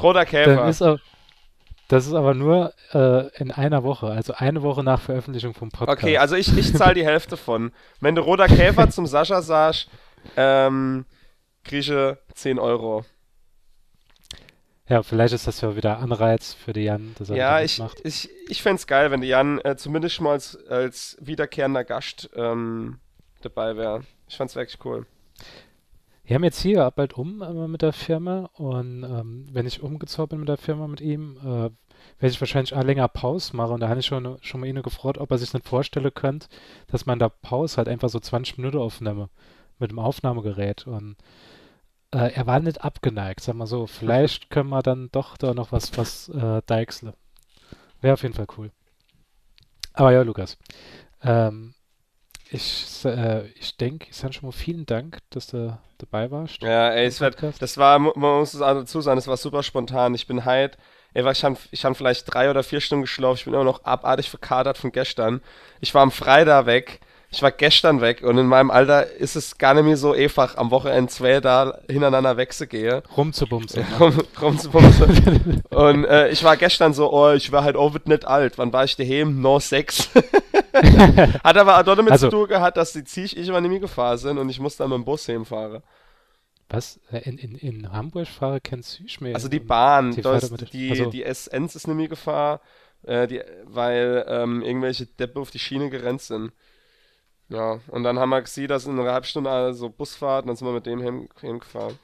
[0.00, 0.56] Roter Käfer.
[0.56, 0.98] Dann ist auch,
[1.90, 5.98] das ist aber nur äh, in einer Woche, also eine Woche nach Veröffentlichung vom Podcast.
[5.98, 7.72] Okay, also ich, ich zahle die Hälfte von.
[8.00, 9.88] Wenn du roter Käfer zum Sascha sagst,
[10.36, 11.04] ähm,
[11.64, 13.04] kriege 10 Euro.
[14.88, 18.00] Ja, vielleicht ist das ja wieder Anreiz für die Jan, dass er Ja, ich, mitmacht.
[18.04, 21.82] ich, ich fände es geil, wenn der Jan äh, zumindest schon mal als, als wiederkehrender
[21.82, 23.00] Gast ähm,
[23.42, 24.02] dabei wäre.
[24.28, 25.06] Ich fand's wirklich cool.
[26.30, 30.28] Wir haben jetzt hier bald um äh, mit der Firma und ähm, wenn ich umgezogen
[30.28, 31.72] bin mit der Firma mit ihm, äh, werde
[32.20, 35.18] ich wahrscheinlich auch länger Pause machen und da habe ich schon, schon mal ihn gefragt,
[35.18, 36.46] ob er sich nicht vorstellen könnte,
[36.86, 39.28] dass man da Pause halt einfach so 20 Minuten aufnehme
[39.80, 41.16] mit dem Aufnahmegerät und
[42.12, 43.88] äh, er war nicht abgeneigt, sag mal so.
[43.88, 47.12] Vielleicht können wir dann doch da noch was, was äh, deichseln.
[48.02, 48.70] Wäre auf jeden Fall cool.
[49.94, 50.58] Aber ja, Lukas.
[51.24, 51.74] Ähm,
[52.50, 56.62] ich äh, ich denke, ich sage schon mal vielen Dank, dass du dabei warst.
[56.62, 59.62] Ja, ey, es wird, das war, man muss es auch dazu sagen, es war super
[59.62, 60.14] spontan.
[60.14, 60.76] Ich bin halt,
[61.14, 63.36] ey, ich habe ich hab vielleicht drei oder vier Stunden geschlafen.
[63.38, 65.40] Ich bin immer noch abartig verkadert von gestern.
[65.80, 67.00] Ich war am Freitag weg.
[67.32, 70.56] Ich war gestern weg und in meinem Alter ist es gar nicht mehr so einfach,
[70.56, 73.04] am Wochenende zwei da hintereinander wegzugehe.
[73.16, 73.86] Rumzubumsen.
[74.00, 75.62] rum, rumzubumsen.
[75.70, 78.58] Und äh, ich war gestern so, oh, ich war halt auch nicht alt.
[78.58, 79.40] Wann war ich daheim?
[79.40, 80.10] No sechs.
[81.44, 83.80] Hat aber auch damit Also- zu tun gehabt, dass die Zieh ich immer nicht mehr
[83.80, 85.82] gefahren sind und ich musste dann mit dem Bus hinfahren.
[86.68, 87.00] Was?
[87.10, 89.34] Äh, In, in, in Hamburg fahre kennst du nicht mehr.
[89.34, 92.60] Also die Bahn, die ist, die, Also- die Essenz ist nicht mehr gefahren,
[93.02, 96.52] äh, die, weil ähm, irgendwelche Deppe auf die Schiene gerannt sind.
[97.48, 100.48] Ja, und dann haben wir gesehen, dass in einer halben Stunde so also Busfahrt, und
[100.48, 101.98] dann sind wir mit dem hin, hingefahren.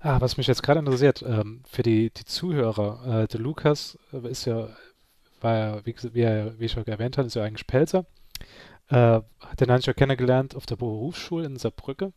[0.00, 4.26] Ah, was mich jetzt gerade interessiert, ähm, für die, die Zuhörer, äh, der Lukas äh,
[4.28, 4.68] ist ja,
[5.40, 8.06] war wie, wie, er, wie ich schon erwähnt habe, ist ja eigentlich Pelzer.
[8.88, 9.20] Äh,
[9.60, 12.12] den habe ich ja kennengelernt auf der Berufsschule in Saarbrücke.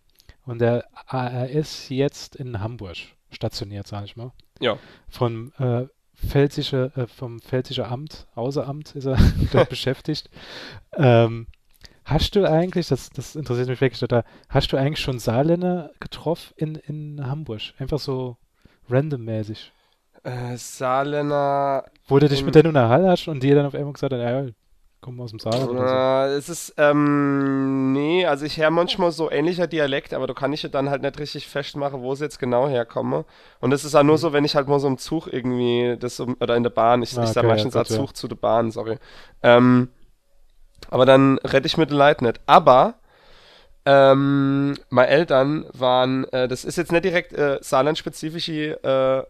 [0.45, 2.97] Und ah, er ist jetzt in Hamburg
[3.29, 4.31] stationiert, sage ich mal.
[4.59, 4.77] Ja.
[5.09, 9.17] Von äh, Pfälzische, äh, vom Pfälzische Amt, Außeramt ist er
[9.51, 10.29] dort beschäftigt.
[10.95, 11.47] Ähm,
[12.05, 16.53] hast du eigentlich, das, das interessiert mich wirklich total, hast du eigentlich schon Saarländer getroffen
[16.57, 17.61] in, in Hamburg?
[17.77, 18.37] Einfach so
[18.89, 19.71] randommäßig.
[20.23, 24.21] Äh, Saarländer, du dich mit denen unterhalten hast und die dann auf einmal gesagt haben,
[24.21, 24.45] ja,
[25.01, 29.31] komm aus dem Saarland oder Äh, es ist, ähm, nee, also ich höre manchmal so
[29.31, 32.37] ähnlicher Dialekt, aber du kann ich ja dann halt nicht richtig festmachen, wo sie jetzt
[32.37, 33.25] genau herkomme.
[33.59, 36.17] Und das ist auch nur so, wenn ich halt mal so im Zug irgendwie, das
[36.17, 37.95] so, oder in der Bahn, ich, Ah, ich sag okay, meistens ja, auch gut, ja.
[37.97, 38.97] Zug zu der Bahn, sorry.
[39.41, 39.89] Ähm,
[40.89, 42.39] aber dann rette ich mit den Leid nicht.
[42.45, 42.95] Aber,
[43.85, 49.23] ähm, meine Eltern waren, äh, das ist jetzt nicht direkt äh, Saarland-spezifische äh,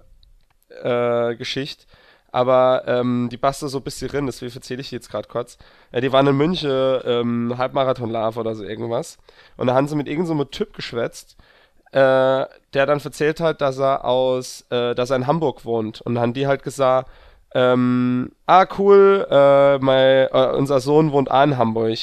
[0.84, 1.86] äh, Geschichte,
[2.32, 5.28] aber ähm, die passt da so ein bisschen drin, deswegen erzähle ich die jetzt gerade
[5.28, 5.58] kurz.
[5.92, 9.18] Äh, die waren in München ähm, Halbmarathon-Lauf oder so irgendwas.
[9.58, 11.38] Und da haben sie mit irgendeinem so Typ geschwätzt.
[11.92, 16.02] äh, der dann erzählt hat, dass er aus, äh, dass er in Hamburg wohnt.
[16.02, 17.10] Und dann haben die halt gesagt,
[17.54, 21.98] ähm, ah cool, äh, mein, äh, unser Sohn wohnt auch in Hamburg.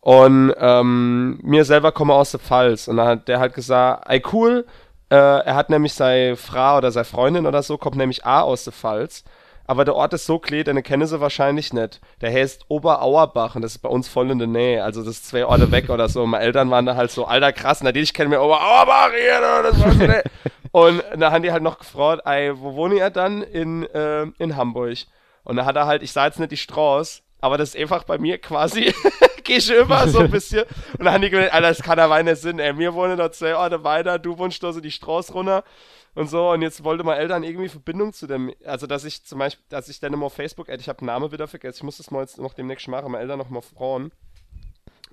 [0.00, 2.88] Und ähm, mir selber komme aus der Pfalz.
[2.88, 4.66] Und dann hat der halt gesagt, ey cool,
[5.10, 8.64] äh, er hat nämlich seine Frau oder seine Freundin oder so, kommt nämlich auch aus
[8.64, 9.24] der Pfalz.
[9.68, 12.00] Aber der Ort ist so klein, den kennen sie wahrscheinlich nicht.
[12.22, 14.82] Der heißt Oberauerbach und das ist bei uns voll in der Nähe.
[14.82, 16.26] Also das ist zwei Orte weg oder so.
[16.26, 19.96] Meine Eltern waren da halt so, alter krass, natürlich kennen wir Oberauerbach hier, das war's
[19.96, 20.24] nicht.
[20.72, 23.42] Und da haben die halt noch gefragt, ey, wo wohnt ihr dann?
[23.42, 24.98] In, äh, in Hamburg.
[25.44, 28.04] Und da hat er halt, ich sah jetzt nicht die Straße, aber das ist einfach
[28.04, 28.94] bei mir quasi,
[29.48, 30.64] geh ich immer so ein bisschen.
[30.98, 33.32] Und dann haben die gedacht, Alter, das kann aber nicht Sinn, ey, wir wohnen da
[33.32, 35.64] zwei Orte weiter, du wohnst da so die Straße runter
[36.14, 36.50] und so.
[36.50, 39.88] Und jetzt wollte meine Eltern irgendwie Verbindung zu dem, also dass ich zum Beispiel, dass
[39.88, 42.38] ich dann immer auf Facebook, ich habe Namen wieder vergessen, ich muss das mal jetzt
[42.38, 44.12] noch demnächst machen, meine Eltern noch mal fragen.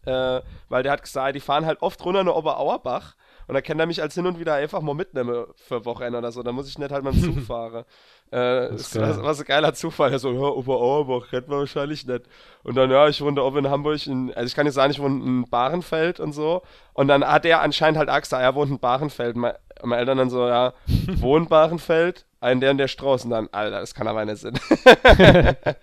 [0.06, 3.16] Äh, weil der hat gesagt, die fahren halt oft runter nach Oberauerbach
[3.48, 6.32] und da kann er mich als hin und wieder einfach mal mitnehmen für Wochenende oder
[6.32, 6.42] so.
[6.44, 7.86] Da muss ich nicht halt mal im Zug fahren.
[8.32, 10.12] Äh, das, war so ein geiler Zufall.
[10.12, 12.24] Er so, ja, Oberauerbach, kennt man wahrscheinlich nicht.
[12.64, 14.92] Und dann, ja, ich wohne da oben in Hamburg, in, also ich kann jetzt sagen,
[14.92, 16.64] ich wohne in Bahrenfeld und so.
[16.94, 19.36] Und dann hat er anscheinend halt gesagt, er wohnt in Bahrenfeld.
[19.36, 20.74] Meine, meine Eltern dann so, ja,
[21.08, 23.26] wohnt Bahrenfeld, ein der und der Strauß.
[23.26, 24.60] Und dann, Alter, das kann aber nicht sein.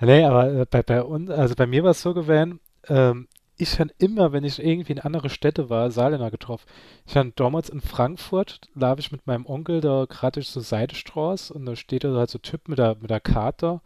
[0.00, 3.26] nee, aber äh, bei, bei uns, also bei mir war es so gewesen, ähm,
[3.58, 6.66] ich habe immer, wenn ich irgendwie in andere Städte war, Saarländer getroffen.
[7.06, 11.54] Ich habe damals in Frankfurt, da habe ich mit meinem Onkel da gerade so Seidestraße
[11.54, 13.80] und da steht da halt so ein Typ mit der, mit der Karte.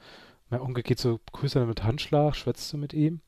[0.49, 3.21] Mein Onkel geht so, grüßt er mit Handschlag, schwätzt so mit ihm.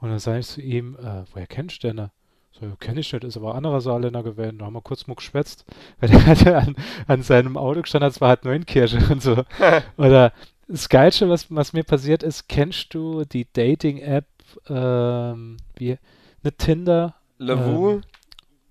[0.00, 2.10] Und dann sage ich zu ihm, äh, woher kennst du denn?
[2.52, 4.58] So, kenne ich nicht, ist aber anderer Saarländer gewesen.
[4.58, 5.66] Da haben wir kurz mal geschwätzt,
[6.00, 6.76] weil der hatte an,
[7.06, 9.44] an seinem Auto gestanden, das war halt Neunkirche und so.
[9.98, 10.32] Oder
[10.66, 14.26] das Geilste, was, was mir passiert ist, kennst du die Dating-App
[14.68, 15.98] ähm, wie,
[16.42, 17.14] eine Tinder.
[17.38, 17.90] Lavu?
[17.90, 18.02] Ähm,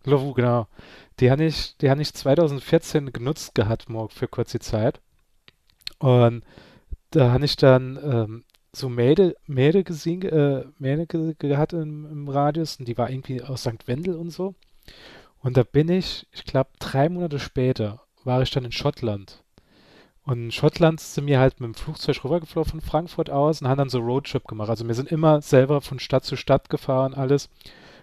[0.03, 0.67] Lavu, genau.
[1.19, 5.01] Die habe ich, die habe ich 2014 genutzt gehabt, morgen für kurze Zeit.
[5.99, 6.43] Und
[7.11, 12.29] da habe ich dann ähm, so Mädel, Mädel gesehen, äh, Mädel ge gehabt im, im
[12.29, 13.87] Radius und die war irgendwie aus St.
[13.87, 14.55] Wendel und so.
[15.39, 19.43] Und da bin ich, ich glaube, drei Monate später war ich dann in Schottland.
[20.27, 23.77] Und in Schottland sind wir halt mit dem Flugzeug rübergeflogen von Frankfurt aus und haben
[23.77, 24.69] dann so Roadtrip gemacht.
[24.69, 27.49] Also wir sind immer selber von Stadt zu Stadt gefahren, alles.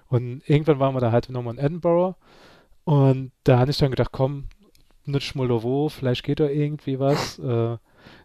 [0.09, 2.17] Und irgendwann waren wir da halt nochmal in Edinburgh.
[2.85, 4.45] Und da habe ich dann gedacht, komm,
[5.05, 7.39] nutsch mal wo, vielleicht geht da irgendwie was.
[7.45, 7.77] Äh,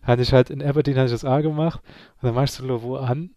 [0.01, 1.81] hatte ich halt in Aberdeen hatte ich das A gemacht.
[2.21, 3.31] Und dann machst du Lovo an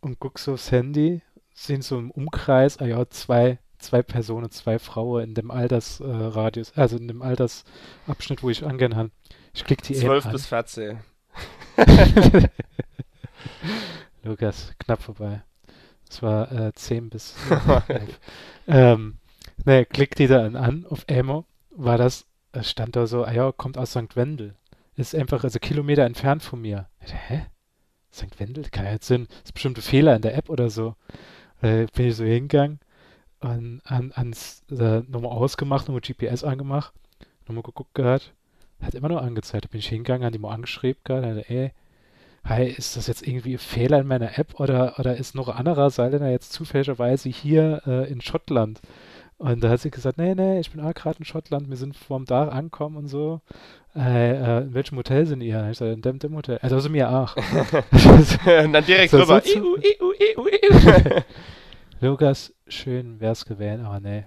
[0.00, 1.22] und guckst so aufs Handy,
[1.54, 6.80] sehen so im Umkreis, ah ja, zwei, zwei Personen, zwei Frauen in dem Altersradius, äh,
[6.80, 9.10] also in dem Altersabschnitt, wo ich angehen habe.
[9.52, 10.98] Ich klick die 12 bis 14.
[14.22, 15.42] Lukas, knapp vorbei.
[16.08, 17.34] Es war äh, 10 bis
[17.88, 18.20] 11.
[18.68, 19.18] ähm,
[19.64, 22.26] ne, klick die da an, auf Emo, war das,
[22.62, 24.16] stand da so, ah ja, kommt aus St.
[24.16, 24.54] Wendel.
[24.96, 26.88] Ist einfach, also Kilometer entfernt von mir.
[26.98, 27.46] Hä?
[28.12, 28.38] St.
[28.38, 28.64] Wendel?
[28.70, 29.28] Kann ja jetzt Sinn.
[29.44, 30.96] Ist bestimmt ein Fehler in der App oder so.
[31.62, 32.80] Äh, bin ich so hingegangen
[33.40, 36.92] und an, ans, äh, nochmal ausgemacht, nochmal GPS angemacht,
[37.46, 38.34] nochmal geguckt gehabt
[38.80, 39.64] hat immer nur angezeigt.
[39.64, 41.72] Da bin ich hingegangen, hat die mal angeschrieben, gerade, ey,
[42.44, 45.56] hi, ist das jetzt irgendwie ein Fehler in meiner App oder, oder ist noch ein
[45.56, 48.80] anderer Saarländer jetzt zufälligerweise hier äh, in Schottland?
[49.38, 51.96] Und da hat sie gesagt, nee, nee, ich bin auch gerade in Schottland, wir sind
[51.96, 53.40] vorm Dach angekommen und so.
[53.96, 55.68] Äh, äh, in welchem Hotel sind ihr?
[55.70, 56.58] Ich sage, in dem, dem Hotel.
[56.60, 57.36] Also sind wir auch.
[58.64, 59.40] und dann direkt so, rüber.
[59.42, 61.20] So EU, EU, EU, EU.
[62.02, 64.24] Lukas, schön wär's gewesen, aber nee.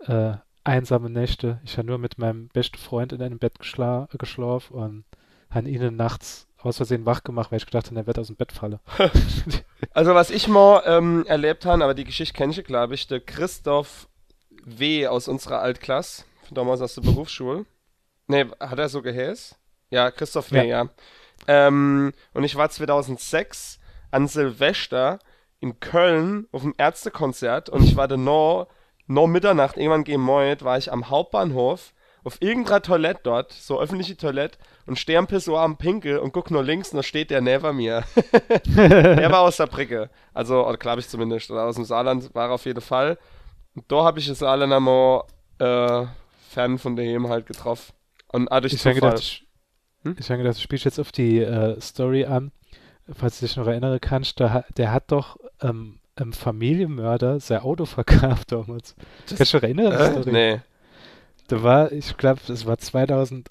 [0.00, 1.60] Äh, einsame Nächte.
[1.64, 5.04] Ich habe nur mit meinem besten Freund in einem Bett geschla geschlafen und
[5.50, 8.36] habe ihn nachts aus Versehen wach gemacht, weil ich gedacht habe, er wird aus dem
[8.36, 8.80] Bett fallen.
[9.92, 13.20] also was ich mal ähm, erlebt habe, aber die Geschichte kenne ich, glaube ich, der
[13.20, 14.08] Christoph
[14.64, 15.06] W.
[15.06, 17.64] aus unserer Altklasse, von damals aus der Berufsschule.
[18.26, 19.56] Ne, hat er so geheißen?
[19.90, 20.84] Ja, Christoph W., ja.
[20.84, 20.90] ja.
[21.46, 23.78] Ähm, und ich war 2006
[24.10, 25.20] an Silvester
[25.60, 28.68] in Köln auf dem Ärztekonzert und ich war da noch
[29.08, 31.92] noch Mitternacht, irgendwann gegen Moit, war ich am Hauptbahnhof
[32.24, 36.50] auf irgendeiner Toilette dort, so öffentliche Toilette, und stehe am Pissoir am Pinkel und guck
[36.50, 38.04] nur links und da steht der neben mir.
[38.64, 40.10] der war aus der Bricke.
[40.34, 43.18] Also, oder glaube ich zumindest, oder aus dem Saarland war er auf jeden Fall.
[43.74, 45.24] Und da habe ich das Saarländer mal
[45.58, 46.06] äh,
[46.50, 47.92] fern von daheim halt getroffen.
[48.30, 49.46] Und ah, durch ich habe gedacht, ich,
[50.02, 50.16] hm?
[50.18, 52.52] ich habe gedacht, du spielst jetzt auf die äh, Story an,
[53.12, 57.84] falls du dich noch erinnern kannst, der, der hat doch ähm, ähm, Familienmörder sein Auto
[57.84, 58.94] verkauft damals.
[59.26, 60.22] Das, Kannst du dich erinnern?
[60.26, 60.60] Äh, nee.
[61.48, 63.48] Da war, ich glaube, das war 2008,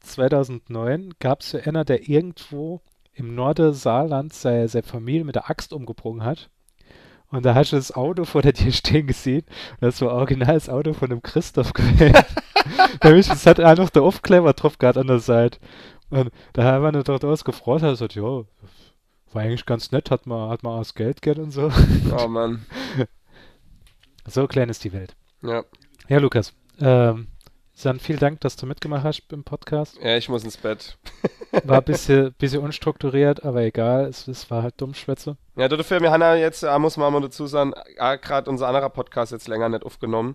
[0.00, 2.80] 2009, gab es ja einer, der irgendwo
[3.12, 6.50] im Norden Saarland seine, seine Familie mit der Axt umgebrungen hat.
[7.30, 9.44] Und da hast du das Auto vor der dir stehen gesehen.
[9.72, 12.14] Und das war original das Auto von dem Christoph gewesen.
[13.02, 15.58] Nämlich, das hat auch noch der Aufkleber drauf gehabt an der Seite.
[16.08, 18.42] Und da haben wir dort ausgefreut, hat gesagt, ja,
[19.36, 21.70] war eigentlich ganz nett, hat man, hat man das Geld Geld und so.
[22.18, 22.66] Oh Mann.
[24.28, 25.14] So klein ist die Welt.
[25.42, 25.62] Ja.
[26.08, 27.28] Ja, Lukas, ähm,
[27.80, 29.98] dann vielen Dank, dass du mitgemacht hast im Podcast.
[30.02, 30.98] Ja, ich muss ins Bett.
[31.64, 35.36] War ein bisschen, bisschen unstrukturiert, aber egal, es, es war halt Dummschwätze.
[35.54, 38.90] Ja, dafür, wir haben ja jetzt, äh, muss man mal dazu sagen, gerade unser anderer
[38.90, 40.34] Podcast jetzt länger nicht aufgenommen.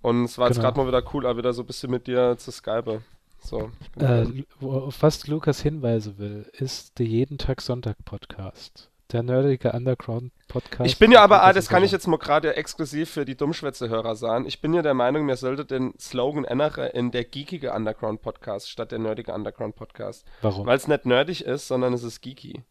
[0.00, 0.68] Und es war jetzt Genau.
[0.72, 3.02] gerade mal wieder cool, auch wieder so ein bisschen mit dir zu skype.
[3.40, 3.70] So.
[3.98, 4.26] Äh,
[4.60, 8.90] auf was Lukas hinweisen will, ist der Jeden Tag Sonntag Podcast.
[9.12, 10.86] Der nerdige Underground Podcast.
[10.90, 14.16] Ich bin ja aber, ah, das kann ich jetzt mal gerade exklusiv für die Dummschwätze-Hörer
[14.16, 14.44] sagen.
[14.44, 18.68] Ich bin ja der Meinung, mir sollte den Slogan ändern in der geekige Underground Podcast
[18.68, 20.26] statt der nerdige Underground Podcast.
[20.42, 20.66] Warum?
[20.66, 22.64] Weil es nicht nerdig ist, sondern es ist geeky.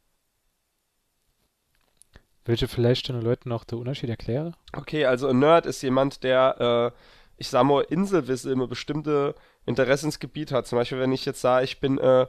[2.47, 4.55] Du vielleicht den Leuten noch den Unterschied erklären?
[4.73, 6.97] Okay, also ein Nerd ist jemand, der, äh,
[7.35, 9.35] ich sag mal, Inselwissen immer bestimmte
[9.67, 10.65] Interessensgebiet hat.
[10.65, 12.25] Zum Beispiel, wenn ich jetzt sage, ich bin äh,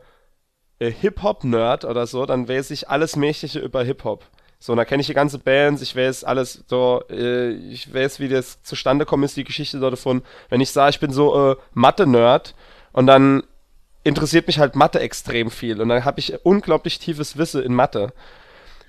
[0.79, 4.25] äh, Hip-Hop-Nerd oder so, dann weiß ich alles Mächtige über Hip-Hop.
[4.61, 8.19] So, und da kenne ich die ganze Bands, ich weiß alles so, äh, ich weiß,
[8.19, 10.23] wie das zustande kommt, ist die Geschichte so davon.
[10.49, 12.55] Wenn ich sage, ich bin so äh, Mathe-Nerd
[12.93, 13.45] und dann
[14.03, 18.13] interessiert mich halt Mathe extrem viel und dann habe ich unglaublich tiefes Wissen in Mathe.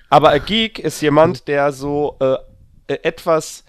[0.08, 2.34] Aber ein Geek ist jemand, der so äh,
[2.88, 3.64] äh, etwas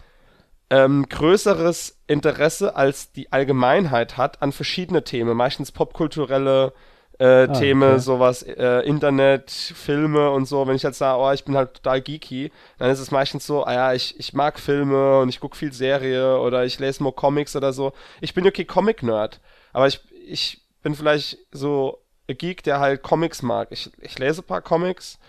[0.72, 6.74] ähm, größeres Interesse als die Allgemeinheit hat an verschiedene Themen, meistens popkulturelle
[7.20, 8.00] äh, Ah, Themen, okay.
[8.00, 10.66] sowas, äh, Internet, Filme und so.
[10.66, 13.64] Wenn ich jetzt sage, oh, ich bin halt total geeky, dann ist es meistens so,
[13.64, 17.16] ah ja, ich, ich mag Filme und ich gucke viel Serie oder ich lese nur
[17.16, 17.92] Comics oder so.
[18.22, 19.40] Ich bin okay Comic-Nerd,
[19.74, 23.68] aber ich, ich bin vielleicht so ein Geek, der halt Comics mag.
[23.72, 25.20] Ich, ich lese ein paar Comics,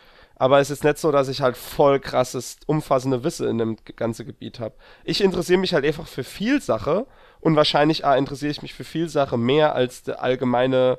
[0.43, 4.27] aber es ist nicht so, dass ich halt voll krasses, umfassende Wissen in dem ganzen
[4.27, 4.75] Gebiet habe.
[5.05, 7.07] Ich interessiere mich halt einfach für viel Sache
[7.39, 10.99] und wahrscheinlich ah, interessiere ich mich für viel Sache mehr als der allgemeine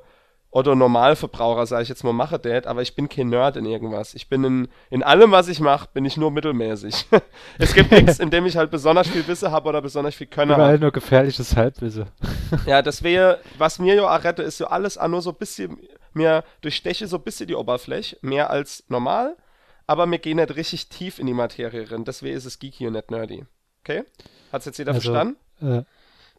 [0.49, 4.13] oder Normalverbraucher, sage ich jetzt mal, mache das, aber ich bin kein Nerd in irgendwas.
[4.13, 7.05] Ich bin in, in allem, was ich mache, bin ich nur mittelmäßig.
[7.59, 10.51] es gibt nichts, in dem ich halt besonders viel Wissen habe oder besonders viel Können
[10.51, 10.79] Überall habe.
[10.79, 12.05] nur gefährliches Halbwissen.
[12.65, 15.79] Ja, das wäre, was mir ja rette, ist so alles auch nur so ein bisschen,
[16.15, 19.35] mir durchsteche so ein bisschen die Oberfläche, mehr als normal,
[19.87, 22.05] aber mir gehen nicht richtig tief in die Materie rein.
[22.05, 23.45] Deswegen ist es geeky und nicht nerdy.
[23.83, 24.03] Okay?
[24.51, 25.37] Hat's jetzt jeder Also- verstanden?
[25.61, 25.83] Äh,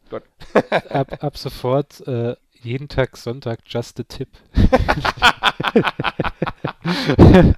[0.09, 0.23] Gut.
[0.89, 4.29] ab, ab sofort äh, jeden Tag Sonntag just a tip.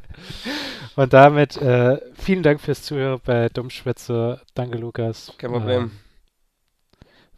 [0.96, 4.42] Und damit äh, vielen Dank fürs Zuhören bei Dummschwätze.
[4.56, 5.32] Danke, Lukas.
[5.38, 5.84] Kein Problem.
[5.84, 5.92] Ähm,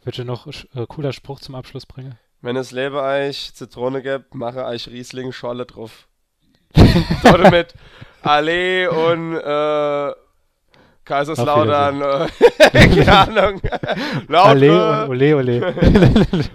[0.02, 2.18] Willst du noch äh, cooler Spruch zum Abschluss bringen?
[2.42, 6.08] Wenn es Lebereich Zitrone gibt, mache Eich Riesling Schorle drauf.
[7.24, 7.74] Oder mit
[8.22, 10.12] Allee und äh,
[11.04, 12.00] Kaiserslautern.
[12.72, 13.60] Keine Ahnung.
[13.62, 15.08] Alle und Lautre.
[15.08, 15.74] ole ole.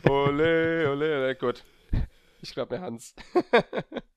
[0.09, 1.35] Ole, ole, ole.
[1.35, 1.63] Gut.
[2.41, 3.13] Ich glaube, mir Hans.